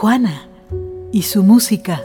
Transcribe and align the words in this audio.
Juana 0.00 0.48
y 1.12 1.24
su 1.24 1.42
música. 1.42 2.02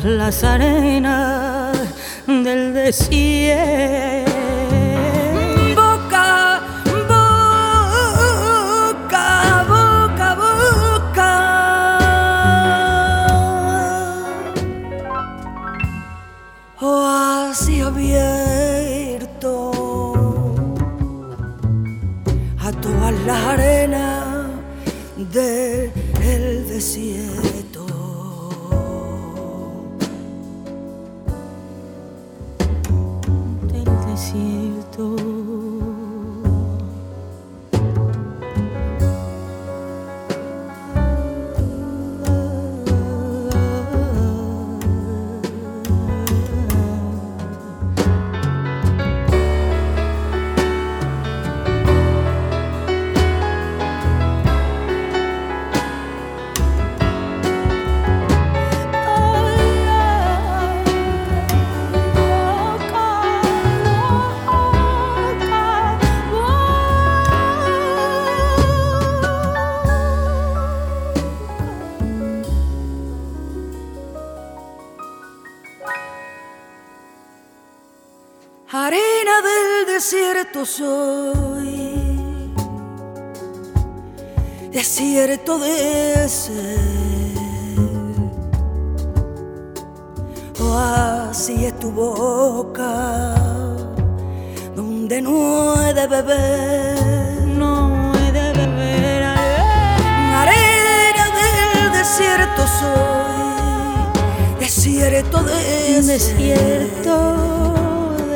Las 0.00 0.42
arenas 0.42 1.76
del 2.26 2.72
desierto. 2.72 4.31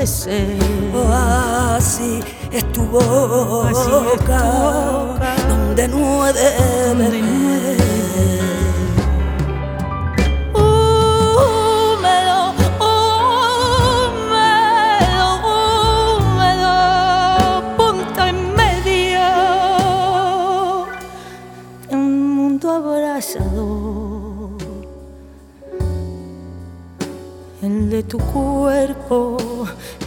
De 0.07 0.13
ser. 0.13 0.47
Oasis 0.95 2.25
es 2.53 2.73
tu 2.73 2.83
boca, 2.85 4.43
donde 5.49 5.89
no 5.89 6.27
he 6.27 6.33
de 6.33 6.51
beber. 6.95 7.77
Húmedo, 10.55 12.39
húmedo, 14.07 15.27
húmedo, 16.23 16.75
punto 17.77 18.21
en 18.25 18.39
medio 18.55 19.27
de 21.89 21.95
un 21.97 22.07
mundo 22.37 22.67
abrasador. 22.71 23.87
El 27.63 27.91
de 27.91 28.03
tu 28.05 28.19
cuerpo, 28.19 29.37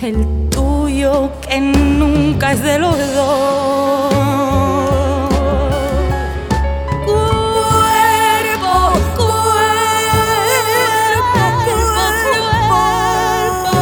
el 0.01 0.49
tuyo 0.49 1.29
que 1.41 1.59
nunca 1.59 2.53
es 2.53 2.63
de 2.63 2.79
los 2.79 2.97
dos. 3.13 4.13
Cuerpo, 7.05 8.93
cuerpo, 9.17 9.33
cuerpo, 13.61 13.81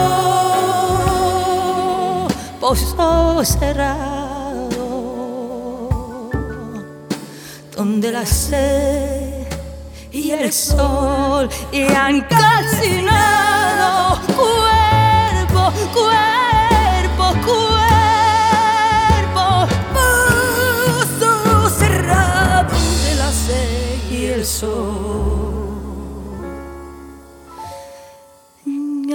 pozo 2.59 3.45
cerrado, 3.45 4.69
donde 7.75 8.11
la 8.11 8.25
sed 8.25 9.45
y 10.11 10.31
el 10.31 10.51
sol 10.51 11.47
y 11.71 11.83
han 11.83 12.21
calcinado 12.21 14.19
cuerpo, 15.97 17.25
cuerpo, 17.45 17.67
pozo 19.95 21.69
cerrado 21.69 22.73
de 23.03 23.11
la 23.15 23.31
sed 23.31 24.11
y 24.11 24.25
el 24.25 24.45
sol. 24.45 25.77
Y 28.65 29.13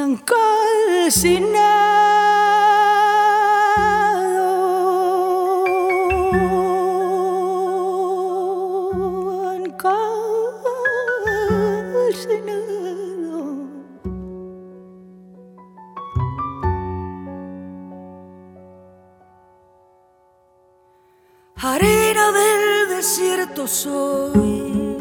desierto 23.62 23.68
soy, 23.68 24.96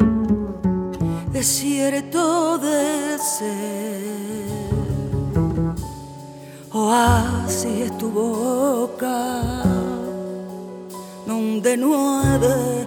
desierto 1.32 2.58
de 2.58 3.18
ser. 3.18 4.02
Oasis 6.72 7.80
es 7.86 7.98
tu 7.98 8.10
boca, 8.10 9.42
donde 11.26 11.76
no 11.76 12.22
he 12.22 12.38
de. 12.38 12.82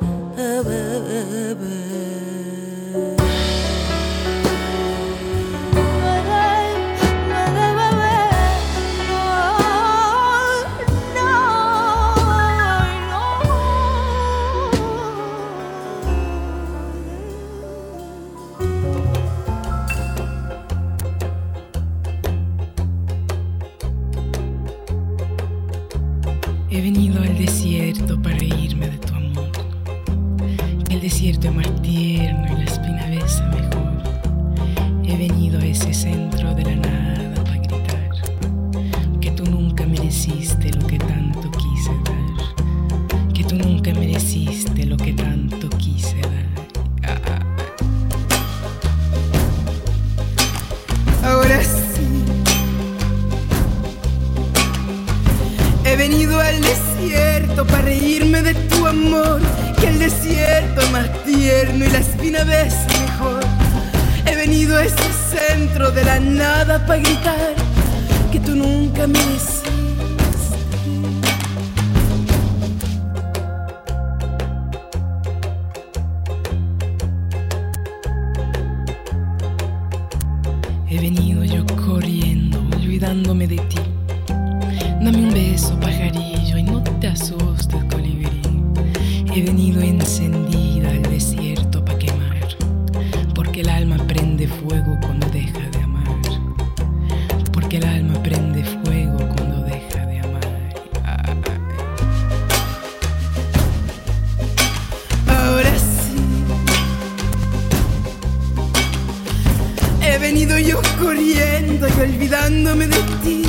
olvidándome 112.06 112.88
de 112.88 113.02
ti. 113.24 113.44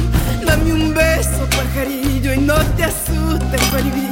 Dame 0.46 0.72
un 0.72 0.94
beso, 0.94 1.46
pajarillo, 1.50 2.32
y 2.32 2.38
no 2.38 2.54
te 2.76 2.84
asustes, 2.84 3.62
colibrí. 3.70 4.08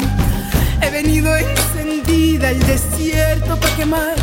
He 0.82 0.90
venido 0.90 1.34
encendida 1.36 2.48
al 2.48 2.58
desierto 2.60 3.56
para 3.58 3.76
quemar, 3.76 4.14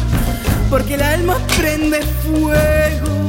porque 0.70 0.94
el 0.96 1.02
alma 1.02 1.38
prende 1.58 2.02
fuego. 2.24 3.21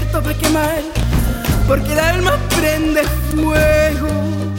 muerto 0.00 0.22
para 0.22 0.38
quemar, 0.38 0.82
porque 1.66 1.92
el 1.92 1.98
alma 1.98 2.38
prende 2.56 3.02
fuego. 3.34 4.49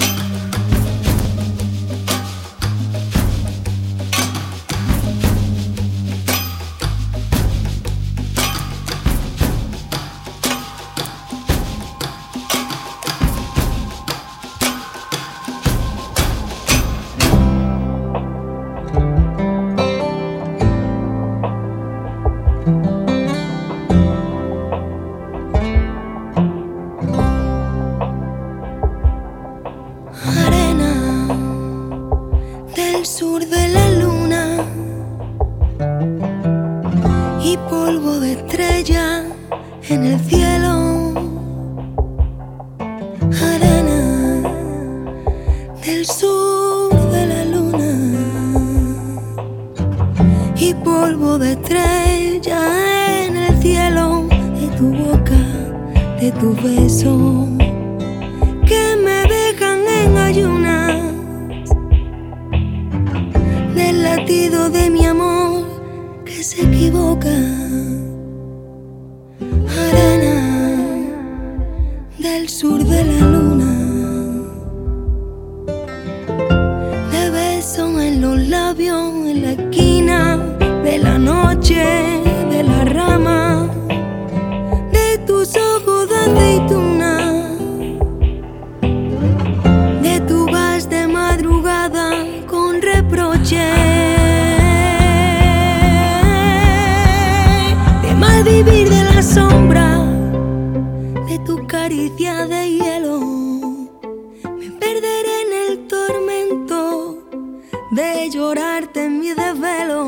de 108.02 108.32
llorarte 108.32 109.06
en 109.06 109.20
mi 109.20 109.30
desvelo, 109.30 110.02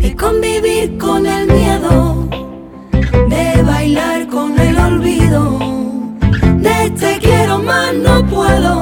de 0.00 0.14
convivir 0.14 0.98
con 0.98 1.24
el 1.26 1.46
miedo, 1.46 2.28
de 3.30 3.62
bailar 3.62 4.28
con 4.28 4.58
el 4.58 4.76
olvido, 4.78 5.42
de 6.66 6.90
te 7.00 7.18
quiero 7.20 7.58
más 7.60 7.94
no 7.94 8.26
puedo, 8.26 8.74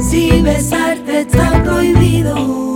si 0.00 0.42
besarte 0.42 1.22
está 1.22 1.62
prohibido. 1.64 2.71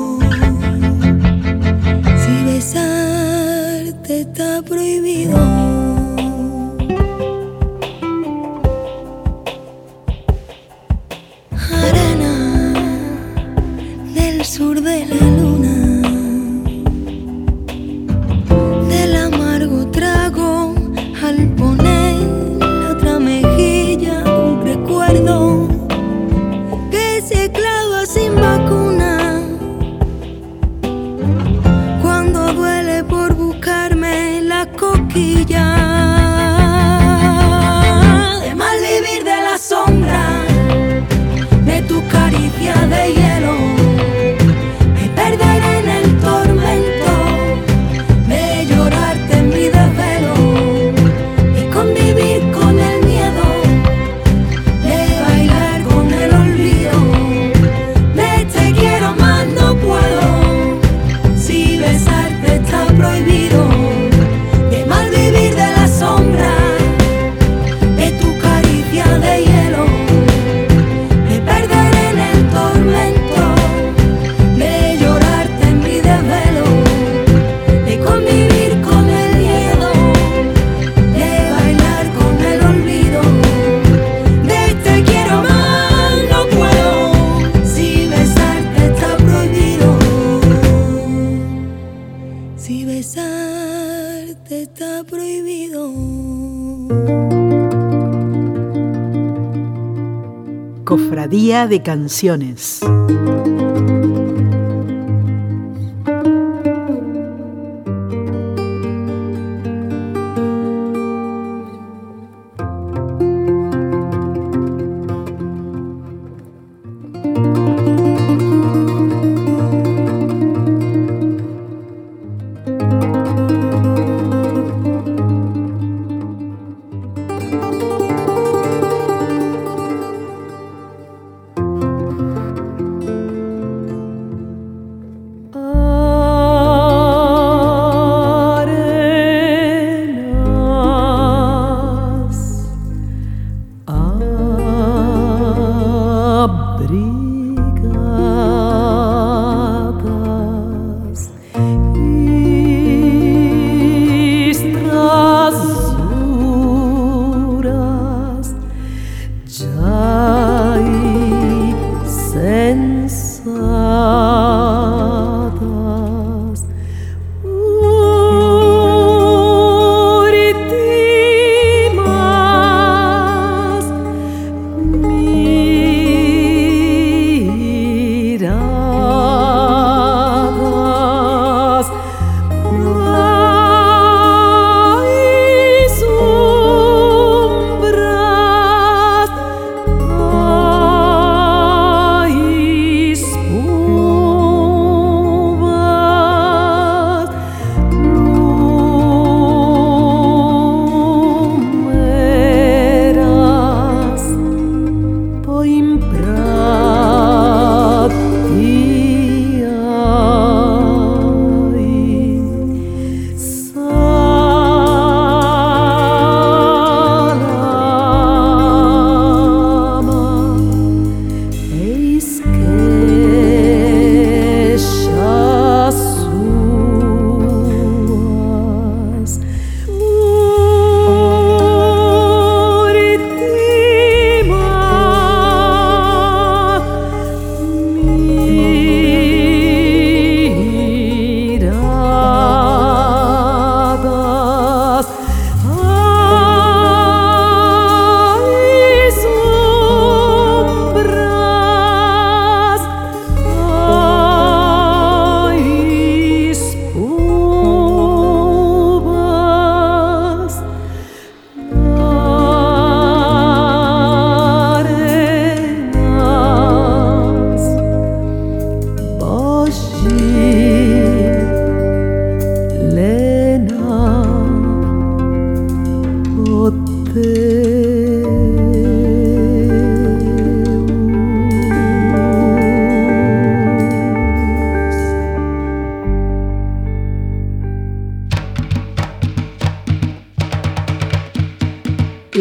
Día 101.37 101.66
de 101.66 101.83
Canciones. 101.83 102.81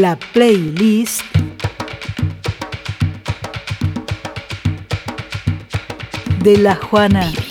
La 0.06 0.16
playlist 0.34 1.24
de 6.44 6.58
la 6.58 6.76
Juana. 6.76 7.45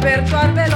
per 0.00 0.22
corvere 0.30 0.69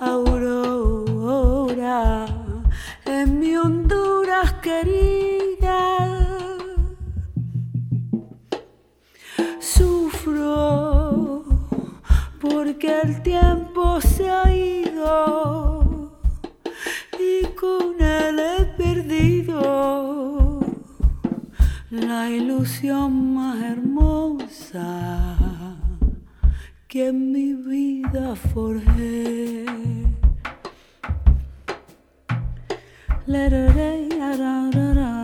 Aurora 0.00 1.06
en 3.04 3.40
mi 3.40 3.56
Honduras 3.56 4.52
querida. 4.62 6.16
Sufro 9.58 11.44
porque 12.40 13.00
el 13.02 13.22
tiempo 13.22 14.00
se 14.00 14.30
ha 14.30 14.54
ido 14.54 16.12
y 17.18 17.44
con 17.54 18.00
él 18.00 18.38
he 18.38 18.64
perdido 18.76 20.60
la 21.90 22.30
ilusión 22.30 23.34
más 23.34 23.60
hermosa 23.62 25.38
que 26.86 27.08
en 27.08 27.32
mi 27.32 27.52
vida 27.52 28.34
forjé. 28.36 29.77
letter 33.28 33.70
day, 33.74 34.08
da 34.08 34.70
da 34.70 34.94
da. 34.94 35.17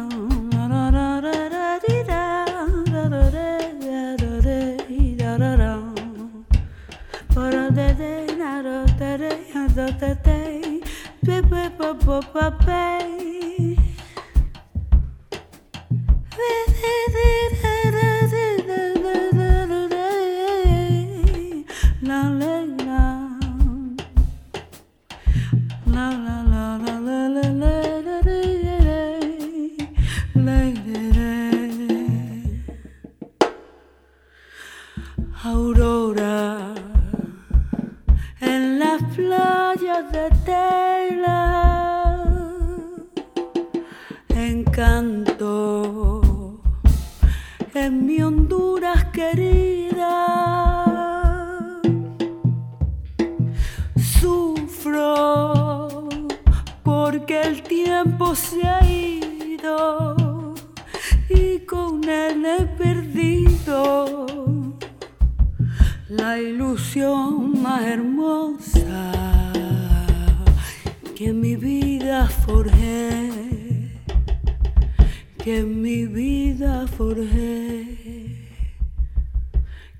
Que 75.44 75.62
mi 75.62 76.06
vida 76.06 76.86
forjé, 76.96 78.48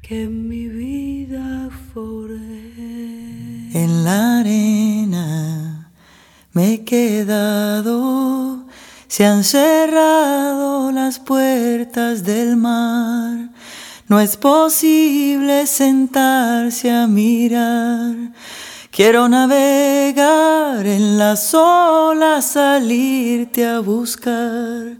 que 0.00 0.26
mi 0.26 0.68
vida 0.68 1.68
forjé. 1.92 2.40
En 3.74 4.04
la 4.04 4.40
arena 4.40 5.90
me 6.54 6.72
he 6.72 6.84
quedado, 6.84 8.66
se 9.06 9.26
han 9.26 9.44
cerrado 9.44 10.90
las 10.92 11.18
puertas 11.18 12.24
del 12.24 12.56
mar. 12.56 13.50
No 14.08 14.20
es 14.20 14.38
posible 14.38 15.66
sentarse 15.66 16.90
a 16.90 17.06
mirar. 17.06 18.32
Quiero 18.94 19.28
navegar 19.28 20.86
en 20.86 21.18
las 21.18 21.52
olas, 21.52 22.44
salirte 22.44 23.66
a 23.66 23.80
buscar. 23.80 24.98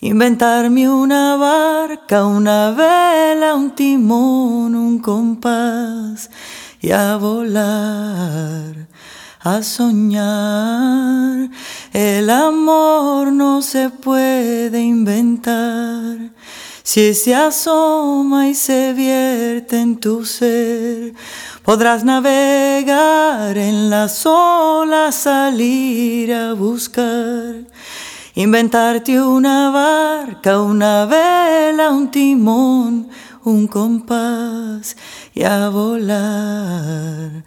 Inventarme 0.00 0.88
una 0.88 1.34
barca, 1.34 2.24
una 2.24 2.70
vela, 2.70 3.56
un 3.56 3.72
timón, 3.72 4.76
un 4.76 5.00
compás 5.00 6.30
y 6.80 6.92
a 6.92 7.16
volar, 7.16 8.86
a 9.40 9.60
soñar. 9.60 11.50
El 11.92 12.30
amor 12.30 13.32
no 13.32 13.60
se 13.60 13.90
puede 13.90 14.80
inventar. 14.80 16.30
Si 16.84 17.14
se 17.14 17.34
asoma 17.34 18.46
y 18.48 18.54
se 18.54 18.92
vierte 18.92 19.80
en 19.80 19.96
tu 19.96 20.24
ser, 20.24 21.14
podrás 21.66 22.04
navegar 22.04 23.58
en 23.58 23.90
las 23.90 24.24
olas, 24.24 25.16
salir 25.16 26.32
a 26.32 26.52
buscar. 26.52 27.56
Inventarte 28.36 29.20
una 29.20 29.70
barca, 29.70 30.60
una 30.60 31.06
vela, 31.06 31.90
un 31.90 32.08
timón, 32.12 33.08
un 33.42 33.66
compás 33.66 34.96
y 35.34 35.42
a 35.42 35.68
volar, 35.68 37.44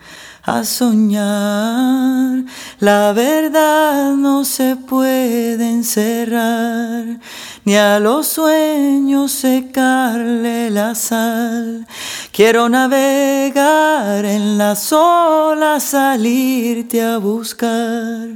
a 0.50 0.64
soñar. 0.64 2.44
La 2.80 3.14
verdad 3.14 4.16
no 4.16 4.44
se 4.46 4.76
puede 4.76 5.70
encerrar, 5.70 7.20
ni 7.66 7.76
a 7.76 8.00
los 8.00 8.28
sueños 8.28 9.32
secarle 9.32 10.72
la 10.72 10.96
sal. 10.96 11.86
Quiero 12.32 12.68
navegar 12.68 14.26
en 14.26 14.58
las 14.58 14.92
olas, 14.92 15.84
salirte 15.84 17.02
a 17.04 17.18
buscar. 17.18 18.28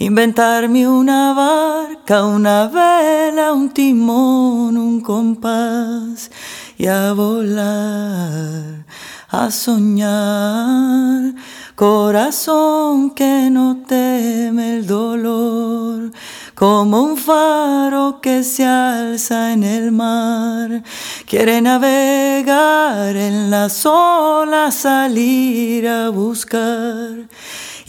Inventarme 0.00 0.88
una 0.88 1.32
barca, 1.34 2.24
una 2.24 2.68
vela, 2.68 3.52
un 3.52 3.70
timón, 3.70 4.76
un 4.76 5.00
compás 5.00 6.30
y 6.76 6.86
a 6.86 7.12
volar, 7.12 8.84
a 9.28 9.50
soñar. 9.50 11.34
Corazón 11.74 13.10
que 13.10 13.48
no 13.50 13.84
teme 13.86 14.76
el 14.76 14.86
dolor, 14.86 16.10
como 16.54 17.02
un 17.02 17.16
faro 17.16 18.20
que 18.20 18.42
se 18.42 18.64
alza 18.64 19.52
en 19.52 19.62
el 19.62 19.92
mar. 19.92 20.82
Quiere 21.26 21.60
navegar 21.60 23.14
en 23.14 23.50
las 23.50 23.86
olas, 23.86 24.74
salir 24.74 25.86
a 25.86 26.08
buscar. 26.08 27.28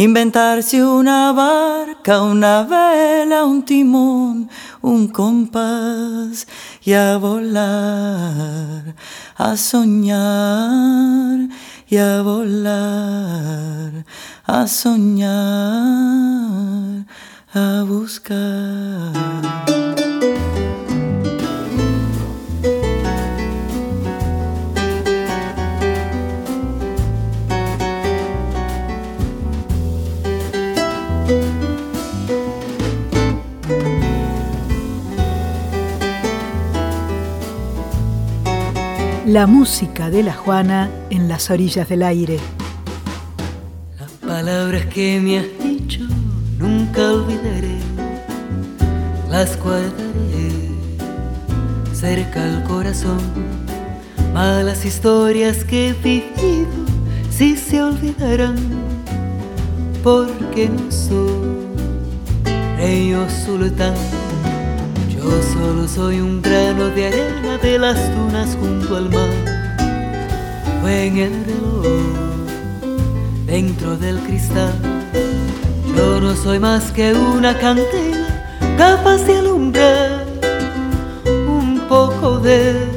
Inventarse 0.01 0.81
una 0.81 1.33
barca, 1.33 2.21
una 2.21 2.63
vela, 2.63 3.43
un 3.43 3.65
timón, 3.65 4.49
un 4.81 5.09
compás 5.09 6.47
y 6.81 6.93
a 6.93 7.17
volar, 7.17 8.95
a 9.35 9.57
soñar 9.57 11.49
y 11.89 11.97
a 11.97 12.21
volar, 12.21 14.05
a 14.45 14.67
soñar, 14.67 15.35
a 17.53 17.83
buscar. 17.85 19.11
La 39.31 39.45
música 39.45 40.09
de 40.09 40.23
la 40.23 40.33
Juana 40.33 40.89
en 41.11 41.29
las 41.29 41.51
orillas 41.51 41.87
del 41.87 42.01
aire. 42.01 42.39
Las 43.99 44.09
palabras 44.13 44.87
que 44.87 45.19
me 45.21 45.37
has 45.37 45.45
dicho 45.63 46.01
nunca 46.57 47.11
olvidaré, 47.11 47.77
las 49.29 49.55
guardaré 49.61 50.71
cerca 51.93 52.43
al 52.43 52.63
corazón. 52.63 53.19
Malas 54.33 54.83
historias 54.83 55.63
que 55.63 55.89
he 55.89 55.93
vivido, 55.93 56.87
si 57.29 57.55
se 57.55 57.83
olvidarán, 57.83 58.57
porque 60.03 60.69
no 60.69 60.91
soy 60.91 61.67
rey 62.77 63.13
o 63.13 63.29
sultán 63.29 63.93
yo 65.19 65.43
solo 65.53 65.87
soy 65.87 66.21
un 66.21 66.41
grano 66.41 66.89
de 66.89 67.07
arena 67.07 67.57
de 67.57 67.77
las 67.77 67.97
dunas 68.15 68.57
junto 68.59 68.95
al 68.95 69.09
mar. 69.09 69.29
O 70.83 70.87
en 70.87 71.17
el 71.17 71.45
reloj, 71.45 71.85
dentro 73.45 73.97
del 73.97 74.19
cristal. 74.19 74.73
Yo 75.95 76.21
no 76.21 76.35
soy 76.35 76.59
más 76.59 76.91
que 76.91 77.13
una 77.13 77.57
candela 77.57 78.27
capaz 78.77 79.17
de 79.25 79.37
alumbrar 79.37 80.25
un 81.47 81.81
poco 81.89 82.39
de 82.39 82.88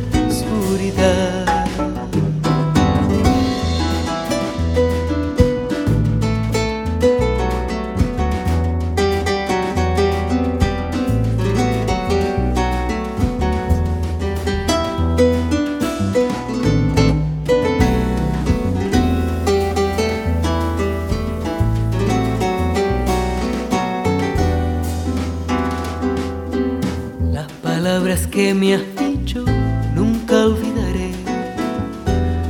me 28.63 28.75
has 28.75 28.95
dicho 28.95 29.45
nunca 29.93 30.47
olvidaré, 30.47 31.11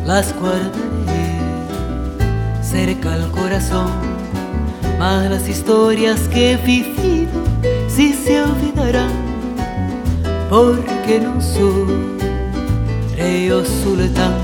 las 0.05 0.35
guardaré 0.39 1.39
cerca 2.61 3.15
al 3.15 3.31
corazón. 3.31 3.91
Más 4.99 5.31
las 5.31 5.49
historias 5.49 6.21
que 6.29 6.53
he 6.53 6.57
vivido 6.59 7.33
si 7.89 8.13
se 8.13 8.43
olvidarán, 8.43 9.11
porque 10.51 11.19
no 11.19 11.41
soy 11.41 11.97
rey 13.17 13.51
o 13.51 13.65
sultán. 13.65 14.35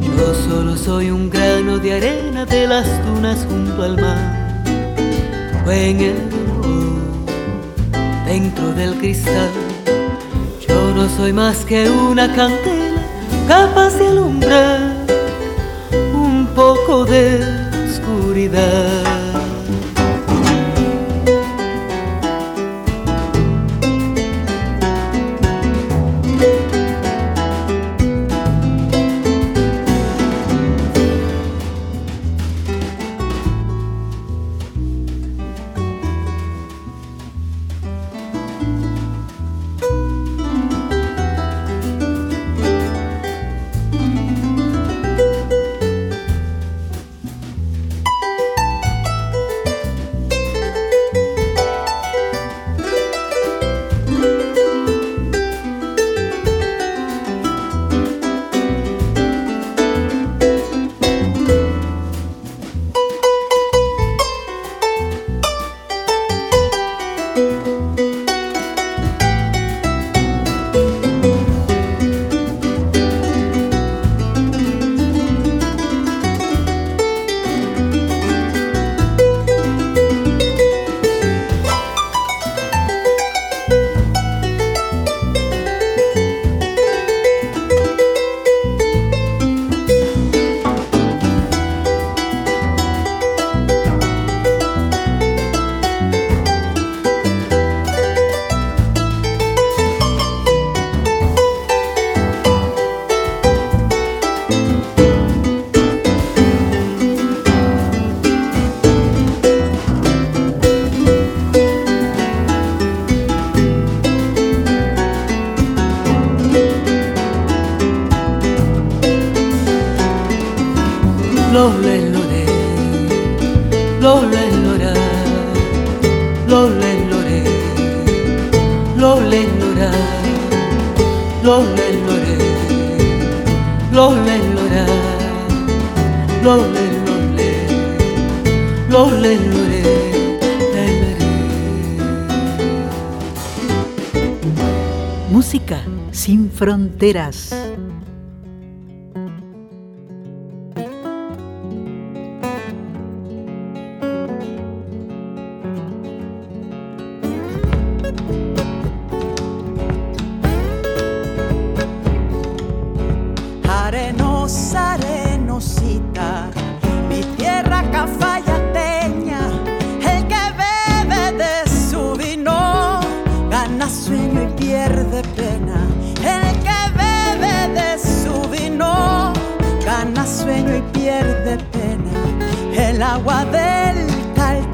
Yo 0.00 0.34
solo 0.34 0.74
soy 0.74 1.10
un 1.10 1.28
grano 1.28 1.76
de 1.80 1.92
arena 1.92 2.46
de 2.46 2.66
las 2.66 2.86
dunas 3.04 3.46
junto 3.46 3.82
al 3.82 4.00
mar, 4.00 4.64
o 5.66 5.70
en 5.70 6.00
el 6.00 6.31
más 11.42 11.64
que 11.64 11.90
una 11.90 12.32
candela 12.36 13.02
capaz 13.48 13.98
de 13.98 14.06
alumbrar 14.06 14.81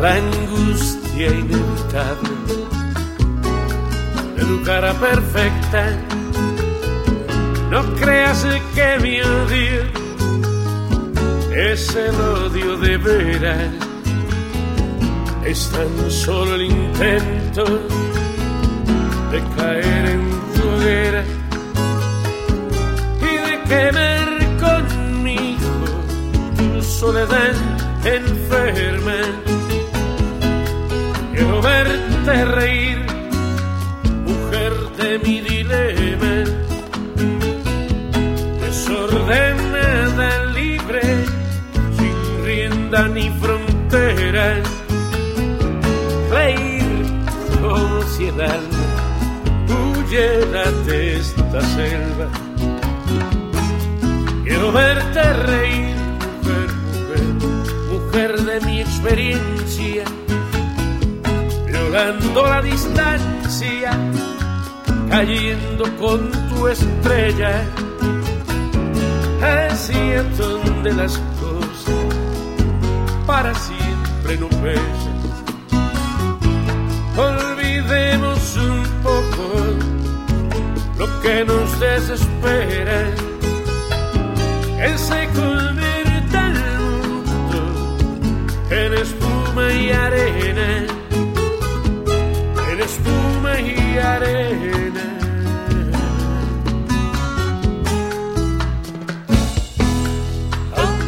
la 0.00 0.14
angustia 0.14 1.28
inevitable 1.28 2.30
de 4.36 4.44
tu 4.44 4.62
cara 4.64 4.92
perfecta 4.94 5.82
no 7.70 7.82
creas 7.96 8.46
que 8.74 8.98
mi 9.02 9.20
odio 9.20 10.04
es 11.56 11.94
el 11.96 12.14
odio 12.20 12.76
de 12.76 12.96
veras. 12.98 13.70
Es 15.44 15.70
tan 15.70 16.10
solo 16.10 16.54
el 16.54 16.62
intento 16.62 17.64
de 19.32 19.42
caer 19.56 20.06
en 20.06 20.22
tu 20.54 20.68
hoguera 20.68 21.24
y 23.20 23.32
de 23.46 23.62
quemar 23.68 24.28
conmigo 24.64 25.72
tu 26.56 26.82
soledad 26.82 27.73
enferma. 28.04 29.18
Quiero 31.32 31.62
verte 31.62 32.44
reír, 32.44 32.98
mujer 34.26 34.72
de 34.98 35.18
mi 35.18 35.40
dilema 35.40 36.44
desordenada, 38.60 40.44
libre, 40.46 41.02
sin 41.96 42.44
rienda 42.44 43.08
ni 43.08 43.30
frontera, 43.40 44.62
reír 46.30 46.84
como 47.60 48.02
si 48.02 48.26
el 48.26 48.40
alma 48.40 48.84
de 50.86 51.16
esta 51.16 51.60
selva. 51.60 52.28
Quiero 54.44 54.70
verte 54.70 55.32
reír, 55.32 55.93
mujer 58.14 58.44
de 58.44 58.60
mi 58.60 58.80
experiencia, 58.80 60.04
violando 61.66 62.46
la 62.46 62.62
distancia, 62.62 63.90
cayendo 65.10 65.84
con 65.96 66.30
tu 66.48 66.68
estrella 66.68 67.64
hacia 69.42 70.22
donde 70.38 70.92
las 70.92 71.18
cosas 71.40 72.14
para 73.26 73.52
siempre 73.52 74.38
no 74.38 74.48
pesan. 74.62 75.18
Olvidemos 77.16 78.56
un 78.56 78.84
poco 79.02 79.44
lo 80.98 81.20
que 81.20 81.44
nos 81.44 81.80
desespera, 81.80 83.10
que 84.78 84.98
se 84.98 85.28
y 89.72 89.90
arena, 89.90 90.86
en 92.72 92.80
espuma 92.80 93.60
y 93.60 93.98
arena. 93.98 95.14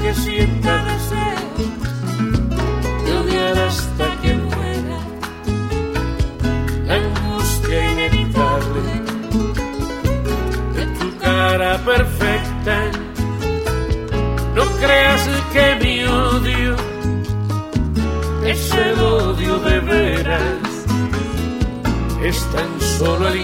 que 0.03 0.15
sienta 0.15 0.96
solo 22.99 23.29
el 23.29 23.37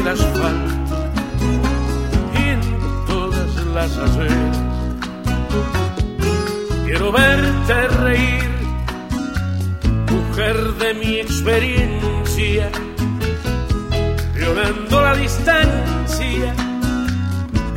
el 0.00 0.08
asfalto 0.08 0.96
en 2.34 2.60
todas 3.06 3.66
las 3.74 3.96
aceras 3.96 4.70
Quiero 6.84 7.12
verte 7.12 7.88
reír, 7.88 8.50
mujer 10.10 10.56
de 10.80 10.94
mi 10.94 11.20
experiencia, 11.20 12.68
violando 14.34 15.00
la 15.00 15.14
distancia, 15.14 16.52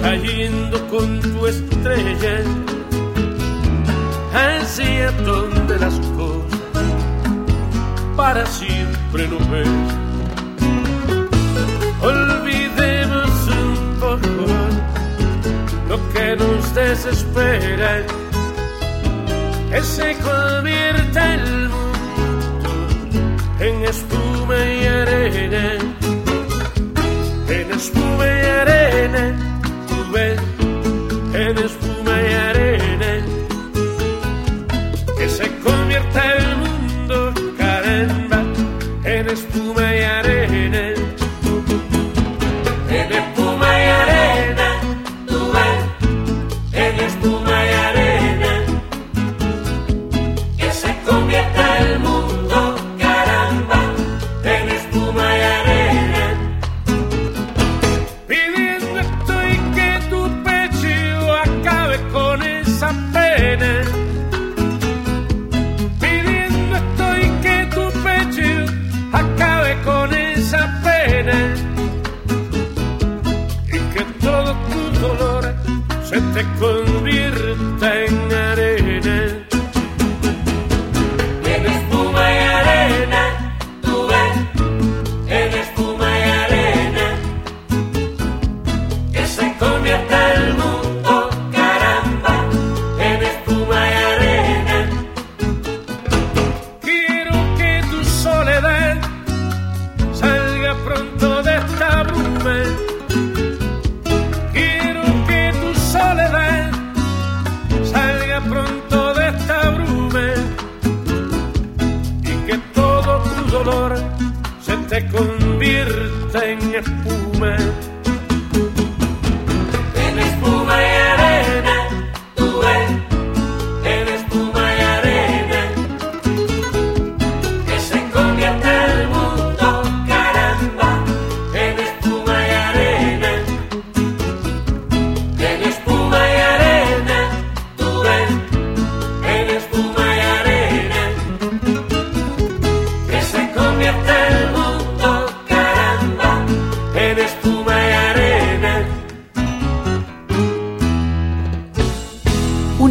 cayendo 0.02 0.88
con 0.88 1.22
tu 1.22 1.46
estrella, 1.46 2.42
hacia 4.34 5.12
donde 5.12 5.78
las 5.78 6.00
cosas 6.18 6.60
para 8.16 8.46
siempre 8.48 9.28
no 9.28 9.38
ves. 9.52 10.03
Olvidemos 12.04 13.30
un 13.48 13.98
poco 14.00 14.46
lo 15.90 15.98
que 16.14 16.36
nos 16.36 16.76
desespera. 16.76 18.04
Que 19.70 19.82
se 19.82 20.16
convierta 20.18 21.34
el 21.36 21.70
mundo 21.70 21.84
en 23.60 23.86
espuma 23.86 24.58
y 24.66 24.86
arena, 24.86 25.66
en 27.48 27.72
espuma 27.72 28.26
y 28.26 28.46
arena, 28.62 29.24
tú 29.88 30.12
ves, 30.12 30.40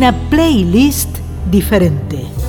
una 0.02 0.12
playlist 0.30 1.20
diferente. 1.48 2.41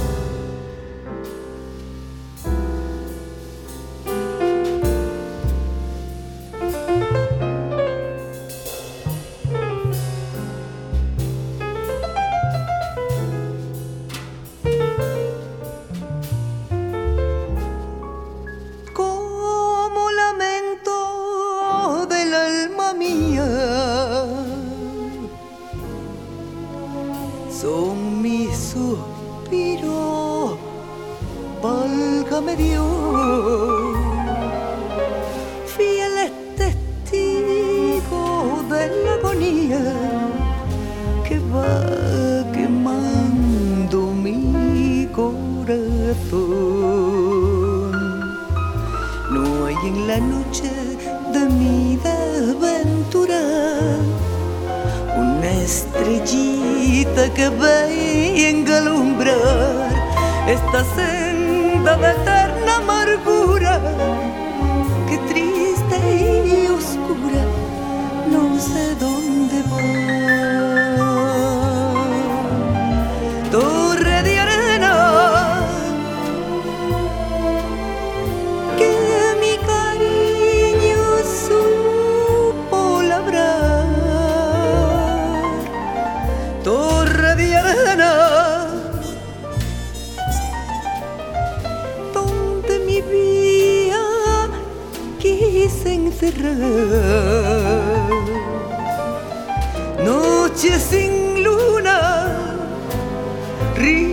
Río 103.83 104.12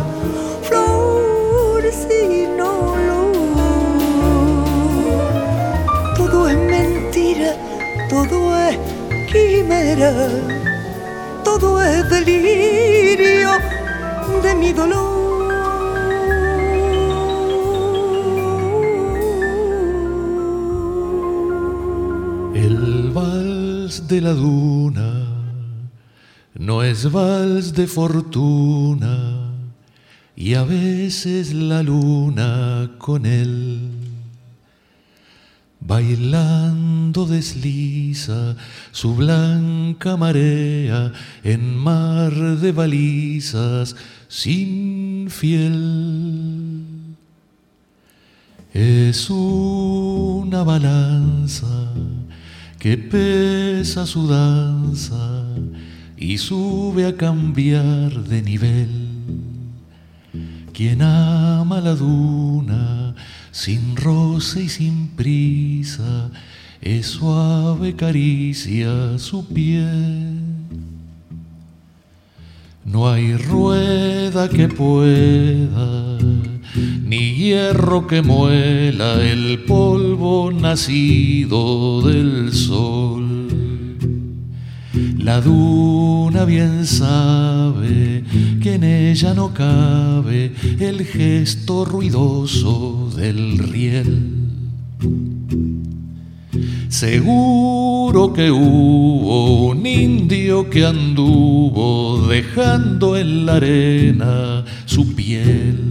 todo 11.43 11.81
es 11.83 12.09
delirio 12.09 13.51
de 14.43 14.55
mi 14.55 14.73
dolor. 14.73 15.21
de 24.11 24.21
la 24.21 24.31
duna 24.31 25.25
no 26.53 26.83
es 26.83 27.11
vals 27.11 27.73
de 27.73 27.87
fortuna 27.87 29.51
y 30.35 30.53
a 30.55 30.63
veces 30.63 31.53
la 31.53 31.81
luna 31.81 32.91
con 32.97 33.25
él. 33.25 34.00
Bailando 35.91 37.25
desliza 37.25 38.55
su 38.93 39.13
blanca 39.13 40.15
marea 40.15 41.11
en 41.43 41.75
mar 41.75 42.31
de 42.31 42.71
balizas 42.71 43.97
sin 44.29 45.29
fiel. 45.29 46.85
Es 48.73 49.29
una 49.29 50.63
balanza 50.63 51.91
que 52.79 52.97
pesa 52.97 54.05
su 54.05 54.29
danza 54.29 55.43
y 56.15 56.37
sube 56.37 57.05
a 57.05 57.17
cambiar 57.17 58.13
de 58.29 58.41
nivel. 58.41 59.11
Quien 60.71 61.01
ama 61.01 61.81
la 61.81 61.95
duna 61.95 63.13
sin 63.51 63.95
roce 63.95 64.63
y 64.63 64.69
sin 64.69 65.09
prisa, 65.09 66.31
es 66.81 67.07
suave 67.07 67.95
caricia 67.95 69.17
su 69.17 69.45
piel. 69.45 70.39
No 72.83 73.09
hay 73.09 73.35
rueda 73.35 74.49
que 74.49 74.67
pueda, 74.67 76.17
ni 77.05 77.35
hierro 77.35 78.07
que 78.07 78.21
muela 78.21 79.21
el 79.21 79.59
polvo 79.65 80.51
nacido 80.51 82.01
del 82.01 82.51
sol. 82.51 83.30
La 85.23 85.39
duna 85.39 86.45
bien 86.45 86.85
sabe 86.87 88.23
que 88.61 88.73
en 88.75 88.83
ella 88.83 89.35
no 89.35 89.53
cabe 89.53 90.51
el 90.79 91.05
gesto 91.05 91.85
ruidoso 91.85 93.11
del 93.15 93.59
riel. 93.59 94.31
Seguro 96.89 98.33
que 98.33 98.49
hubo 98.49 99.67
un 99.67 99.85
indio 99.85 100.69
que 100.69 100.85
anduvo 100.85 102.27
dejando 102.27 103.15
en 103.15 103.45
la 103.45 103.55
arena 103.57 104.65
su 104.85 105.15
piel. 105.15 105.90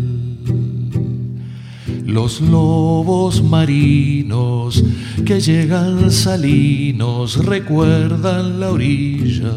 Los 2.11 2.41
lobos 2.41 3.41
marinos 3.41 4.83
que 5.25 5.39
llegan 5.39 6.11
salinos 6.11 7.45
recuerdan 7.45 8.59
la 8.59 8.73
orilla, 8.73 9.53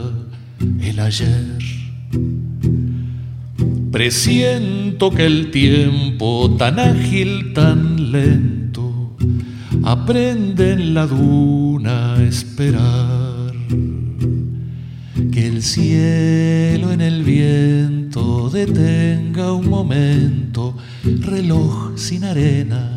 el 0.80 1.00
ayer. 1.00 1.58
Presiento 3.92 5.10
que 5.10 5.26
el 5.26 5.50
tiempo 5.50 6.56
tan 6.56 6.78
ágil, 6.78 7.54
tan 7.54 8.12
lento, 8.12 9.18
aprende 9.84 10.74
en 10.74 10.94
la 10.94 11.08
duna 11.08 12.14
a 12.14 12.24
esperar. 12.24 13.52
Que 15.32 15.48
el 15.48 15.64
cielo 15.64 16.92
en 16.92 17.02
el 17.02 17.24
viento 17.24 18.52
detenga 18.52 19.54
un 19.54 19.70
momento, 19.70 20.43
reloj 21.24 21.98
sin 21.98 22.24
arena, 22.24 22.96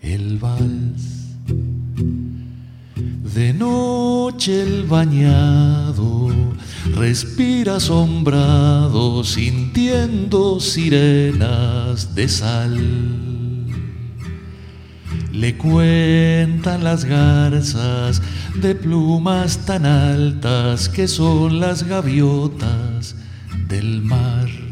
el 0.00 0.38
vals. 0.38 1.02
De 3.34 3.52
noche 3.52 4.62
el 4.62 4.86
bañado 4.86 6.28
respira 6.96 7.76
asombrado 7.76 9.22
sintiendo 9.24 10.58
sirenas 10.60 12.14
de 12.14 12.28
sal. 12.28 12.76
Le 15.32 15.56
cuentan 15.56 16.82
las 16.82 17.04
garzas 17.04 18.20
de 18.60 18.74
plumas 18.74 19.58
tan 19.64 19.86
altas 19.86 20.88
que 20.88 21.06
son 21.06 21.60
las 21.60 21.84
gaviotas 21.84 23.14
del 23.68 24.02
mar. 24.02 24.69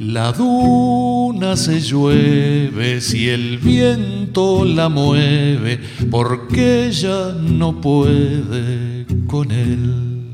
La 0.00 0.32
duna 0.32 1.56
se 1.56 1.80
llueve 1.80 3.00
si 3.00 3.28
el 3.28 3.58
viento 3.58 4.64
la 4.64 4.88
mueve 4.88 5.78
porque 6.10 6.86
ella 6.88 7.32
no 7.40 7.80
puede 7.80 9.06
con 9.28 9.52
él. 9.52 10.32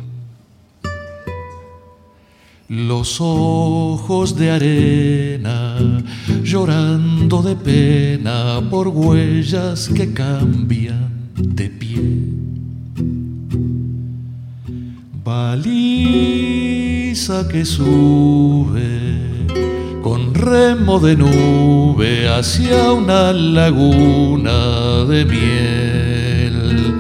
Los 2.69 3.19
ojos 3.21 4.35
de 4.37 4.51
arena 4.51 5.77
llorando 6.43 7.43
de 7.43 7.55
pena 7.57 8.63
por 8.71 8.89
huellas 8.89 9.91
que 9.91 10.11
cambian 10.15 11.11
de 11.37 11.69
pie. 11.69 12.01
Baliza 15.23 16.07
que 17.47 17.65
sube 17.67 19.10
remo 20.41 20.99
de 20.99 21.17
nube 21.17 22.29
hacia 22.29 22.93
una 22.93 23.33
laguna 23.33 25.05
de 25.05 25.25
miel, 25.25 26.95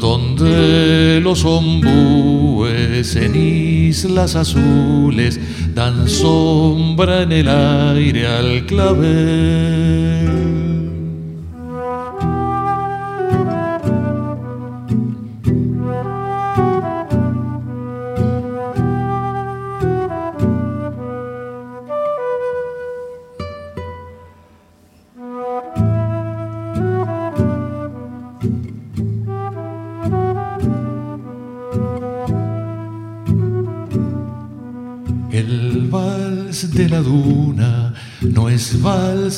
donde 0.00 1.20
los 1.22 1.44
ombúes 1.44 3.16
en 3.16 3.34
islas 3.34 4.36
azules 4.36 5.40
dan 5.74 6.08
sombra 6.08 7.22
en 7.22 7.32
el 7.32 7.48
aire 7.48 8.26
al 8.26 8.66
clavel. 8.66 10.43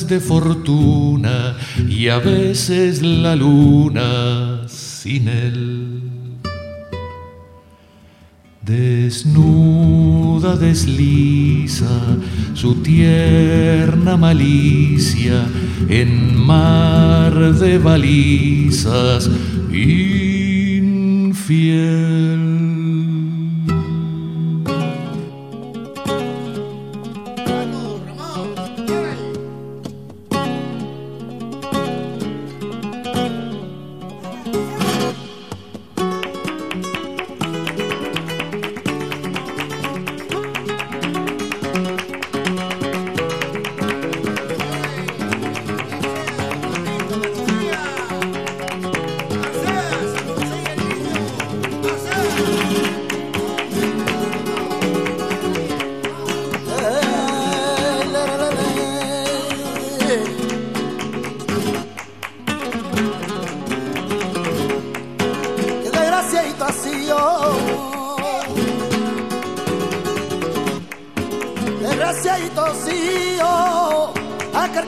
De 0.05 0.19
fortuna 0.19 1.55
y 1.89 2.09
a 2.09 2.19
veces 2.19 3.01
la 3.01 3.35
luna 3.35 4.61
sin 4.67 5.27
él. 5.27 6.01
Desnuda 8.61 10.55
desliza 10.57 11.89
su 12.53 12.75
tierna 12.75 14.17
malicia 14.17 15.45
en 15.89 16.35
mar 16.45 17.53
de 17.55 17.77
balizas 17.77 19.29
infiel. 19.71 20.97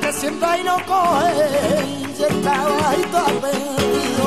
que 0.09 0.13
sienta 0.13 0.57
y 0.57 0.63
no 0.63 0.75
coge, 0.87 1.31
y 2.17 2.23
el 2.23 2.41
trabajito 2.41 3.17
ha 3.17 3.27
perdido. 3.41 4.25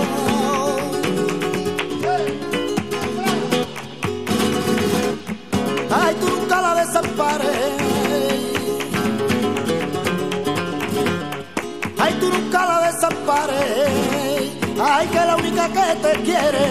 Ay, 5.91 6.15
tú 6.21 6.29
nunca 6.29 6.61
la 6.63 6.75
desampares. 6.75 7.49
Ay, 11.99 12.15
tú 12.21 12.29
nunca 12.29 12.67
la 12.67 12.93
desampares. 12.93 14.51
Ay, 14.81 15.09
que 15.09 15.17
la 15.17 15.37
única 15.37 15.69
que 15.69 15.97
te 16.01 16.23
quiere 16.23 16.65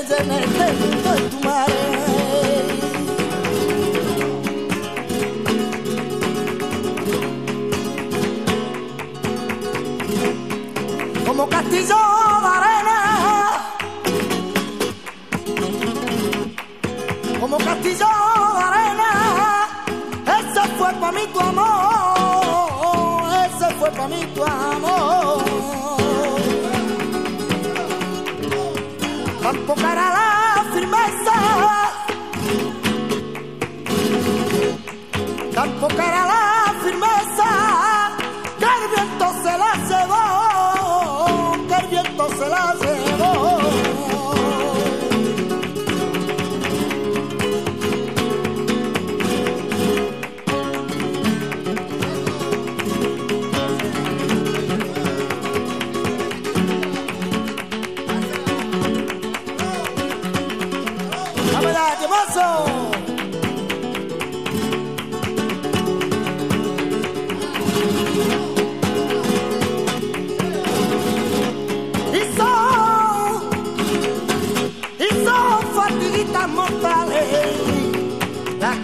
es 0.00 0.10
en 0.10 0.30
este 0.30 0.64
el 0.68 1.02
de 1.04 1.28
tu 1.30 1.40
madre. 1.40 2.15
Como 11.36 11.50
castillo 11.50 12.35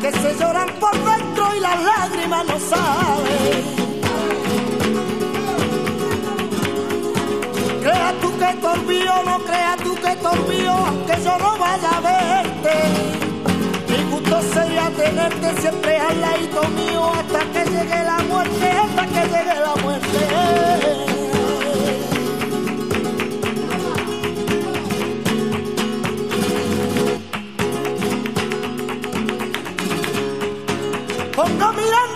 que 0.02 0.10
se 0.10 0.34
lloran 0.36 0.68
por 0.80 0.92
dentro 0.92 1.54
y 1.56 1.60
las 1.60 1.80
lágrimas 1.80 2.44
no 2.44 2.58
salen. 2.58 3.62
Crea 7.80 8.12
tú 8.20 8.36
que 8.36 8.52
torbío, 8.60 9.22
no 9.24 9.38
crea 9.44 9.76
tú 9.76 9.94
que 9.94 10.16
torbío, 10.16 10.72
aunque 10.72 11.14
yo 11.24 11.38
no 11.38 11.56
vaya 11.56 11.90
a 11.90 12.00
verte. 12.00 12.74
Mi 13.90 14.10
gusto 14.10 14.42
sería 14.52 14.90
tenerte 14.90 15.60
siempre 15.60 15.96
al 15.98 16.20
ladito 16.20 16.62
mío 16.70 17.12
hasta 17.14 17.40
que 17.52 17.70
llegue 17.70 18.04
la 18.04 18.18
muerte, 18.28 18.70
hasta 18.70 19.06
que 19.06 19.22
llegue 19.32 19.60
la 19.66 19.74
muerte. 19.84 21.31
Pongo 31.42 31.72
mirando 31.72 32.11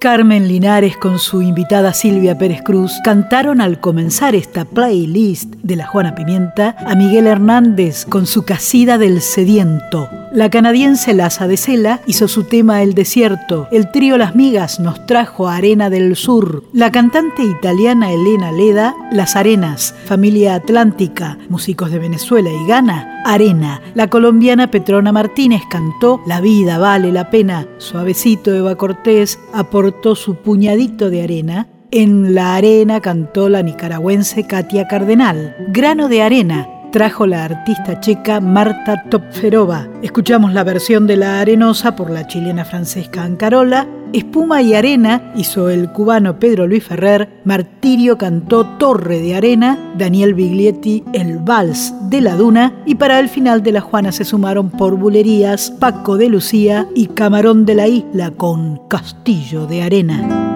Carmen 0.00 0.48
Linares 0.48 0.96
con 0.96 1.18
su 1.18 1.42
invitada 1.42 1.92
Silvia 1.92 2.38
Pérez 2.38 2.62
Cruz 2.62 2.98
cantaron 3.04 3.60
al 3.60 3.80
comenzar 3.80 4.34
esta 4.34 4.64
playlist 4.64 5.56
de 5.56 5.76
la 5.76 5.86
Juana 5.86 6.14
Pimienta 6.14 6.74
a 6.86 6.94
Miguel 6.94 7.26
Hernández 7.26 8.06
con 8.06 8.26
su 8.26 8.46
Casida 8.46 8.96
del 8.96 9.20
Sediento. 9.20 10.19
La 10.32 10.48
canadiense 10.48 11.12
Laza 11.12 11.48
de 11.48 11.56
Sela 11.56 12.02
hizo 12.06 12.28
su 12.28 12.44
tema 12.44 12.84
El 12.84 12.94
Desierto. 12.94 13.66
El 13.72 13.90
trío 13.90 14.16
Las 14.16 14.36
Migas 14.36 14.78
nos 14.78 15.04
trajo 15.04 15.48
Arena 15.48 15.90
del 15.90 16.14
Sur. 16.14 16.62
La 16.72 16.92
cantante 16.92 17.42
italiana 17.42 18.12
Elena 18.12 18.52
Leda, 18.52 18.94
Las 19.10 19.34
Arenas. 19.34 19.92
Familia 20.04 20.54
Atlántica, 20.54 21.36
músicos 21.48 21.90
de 21.90 21.98
Venezuela 21.98 22.48
y 22.48 22.68
Ghana, 22.68 23.22
Arena. 23.24 23.82
La 23.94 24.06
colombiana 24.06 24.70
Petrona 24.70 25.10
Martínez 25.10 25.62
cantó 25.68 26.20
La 26.28 26.40
vida 26.40 26.78
vale 26.78 27.10
la 27.10 27.28
pena. 27.28 27.66
Suavecito 27.78 28.54
Eva 28.54 28.76
Cortés 28.76 29.40
aportó 29.52 30.14
su 30.14 30.36
puñadito 30.36 31.10
de 31.10 31.24
arena. 31.24 31.66
En 31.90 32.36
la 32.36 32.54
arena 32.54 33.00
cantó 33.00 33.48
la 33.48 33.64
nicaragüense 33.64 34.46
Katia 34.46 34.86
Cardenal. 34.86 35.56
Grano 35.72 36.06
de 36.06 36.22
arena 36.22 36.68
trajo 36.90 37.26
la 37.26 37.44
artista 37.44 38.00
checa 38.00 38.40
Marta 38.40 39.04
Topferova. 39.08 39.88
Escuchamos 40.02 40.52
la 40.52 40.64
versión 40.64 41.06
de 41.06 41.16
La 41.16 41.40
Arenosa 41.40 41.94
por 41.94 42.10
la 42.10 42.26
chilena 42.26 42.64
Francesca 42.64 43.22
Ancarola. 43.22 43.86
Espuma 44.12 44.60
y 44.60 44.74
Arena 44.74 45.32
hizo 45.36 45.70
el 45.70 45.92
cubano 45.92 46.38
Pedro 46.40 46.66
Luis 46.66 46.84
Ferrer. 46.84 47.28
Martirio 47.44 48.18
cantó 48.18 48.66
Torre 48.78 49.20
de 49.20 49.36
Arena. 49.36 49.78
Daniel 49.96 50.34
Biglietti 50.34 51.04
El 51.12 51.38
Vals 51.38 51.94
de 52.10 52.20
la 52.20 52.34
Duna. 52.34 52.74
Y 52.86 52.96
para 52.96 53.20
el 53.20 53.28
final 53.28 53.62
de 53.62 53.72
La 53.72 53.80
Juana 53.80 54.10
se 54.10 54.24
sumaron 54.24 54.70
por 54.70 54.96
bulerías 54.96 55.70
Paco 55.70 56.16
de 56.16 56.28
Lucía 56.28 56.88
y 56.94 57.06
Camarón 57.06 57.66
de 57.66 57.74
la 57.76 57.86
Isla 57.86 58.32
con 58.32 58.80
Castillo 58.88 59.66
de 59.66 59.82
Arena. 59.82 60.48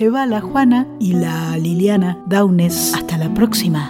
Se 0.00 0.08
va 0.08 0.24
la 0.24 0.40
Juana 0.40 0.86
y 0.98 1.12
la 1.12 1.58
Liliana 1.58 2.16
Daunes. 2.24 2.94
Hasta 2.94 3.18
la 3.18 3.34
próxima. 3.34 3.86